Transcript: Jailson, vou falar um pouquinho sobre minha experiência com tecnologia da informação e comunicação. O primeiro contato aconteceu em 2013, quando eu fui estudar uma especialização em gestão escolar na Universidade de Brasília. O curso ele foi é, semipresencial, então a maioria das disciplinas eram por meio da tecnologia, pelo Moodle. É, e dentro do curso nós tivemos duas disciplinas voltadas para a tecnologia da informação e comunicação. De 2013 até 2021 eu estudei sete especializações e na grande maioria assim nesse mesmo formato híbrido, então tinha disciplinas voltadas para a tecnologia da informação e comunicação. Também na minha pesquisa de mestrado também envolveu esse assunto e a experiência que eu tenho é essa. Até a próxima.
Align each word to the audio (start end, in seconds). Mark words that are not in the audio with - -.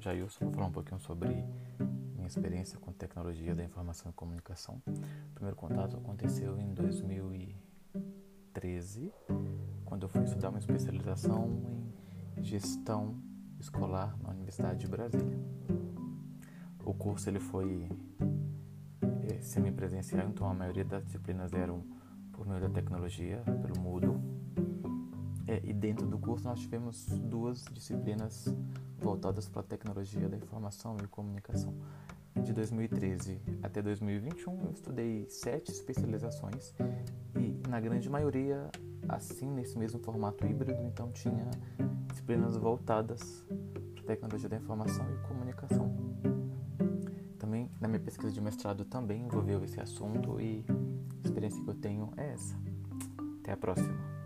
Jailson, 0.00 0.46
vou 0.46 0.52
falar 0.52 0.66
um 0.66 0.72
pouquinho 0.72 0.98
sobre 0.98 1.28
minha 1.28 2.26
experiência 2.26 2.76
com 2.78 2.92
tecnologia 2.92 3.54
da 3.54 3.62
informação 3.62 4.10
e 4.10 4.14
comunicação. 4.14 4.82
O 4.86 5.34
primeiro 5.34 5.56
contato 5.56 5.96
aconteceu 5.96 6.58
em 6.58 6.74
2013, 6.74 9.12
quando 9.84 10.02
eu 10.02 10.08
fui 10.08 10.24
estudar 10.24 10.48
uma 10.48 10.58
especialização 10.58 11.62
em 12.36 12.42
gestão 12.42 13.16
escolar 13.60 14.18
na 14.20 14.30
Universidade 14.30 14.80
de 14.80 14.88
Brasília. 14.88 15.38
O 16.84 16.92
curso 16.92 17.30
ele 17.30 17.38
foi 17.38 17.88
é, 19.30 19.40
semipresencial, 19.40 20.28
então 20.28 20.48
a 20.48 20.54
maioria 20.54 20.84
das 20.84 21.04
disciplinas 21.04 21.52
eram 21.52 21.84
por 22.32 22.44
meio 22.44 22.60
da 22.60 22.68
tecnologia, 22.68 23.40
pelo 23.62 23.80
Moodle. 23.80 24.20
É, 25.54 25.60
e 25.62 25.72
dentro 25.72 26.06
do 26.06 26.18
curso 26.18 26.48
nós 26.48 26.58
tivemos 26.58 27.06
duas 27.06 27.64
disciplinas 27.72 28.52
voltadas 28.98 29.48
para 29.48 29.60
a 29.60 29.64
tecnologia 29.64 30.28
da 30.28 30.36
informação 30.36 30.96
e 31.02 31.06
comunicação. 31.06 31.72
De 32.42 32.52
2013 32.52 33.40
até 33.62 33.80
2021 33.80 34.64
eu 34.64 34.72
estudei 34.72 35.26
sete 35.28 35.70
especializações 35.70 36.74
e 37.36 37.68
na 37.68 37.80
grande 37.80 38.10
maioria 38.10 38.68
assim 39.08 39.48
nesse 39.48 39.78
mesmo 39.78 40.00
formato 40.00 40.44
híbrido, 40.44 40.82
então 40.82 41.12
tinha 41.12 41.48
disciplinas 42.08 42.56
voltadas 42.56 43.44
para 43.94 44.02
a 44.02 44.06
tecnologia 44.06 44.48
da 44.48 44.56
informação 44.56 45.06
e 45.14 45.28
comunicação. 45.28 45.94
Também 47.38 47.70
na 47.80 47.86
minha 47.86 48.00
pesquisa 48.00 48.32
de 48.32 48.40
mestrado 48.40 48.84
também 48.84 49.22
envolveu 49.22 49.62
esse 49.62 49.80
assunto 49.80 50.40
e 50.40 50.64
a 51.22 51.26
experiência 51.28 51.62
que 51.62 51.70
eu 51.70 51.74
tenho 51.74 52.12
é 52.16 52.32
essa. 52.32 52.58
Até 53.40 53.52
a 53.52 53.56
próxima. 53.56 54.23